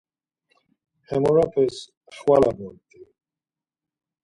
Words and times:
Hemeropes 1.07 1.75
xvala 2.17 2.51
bort̆i. 2.57 3.01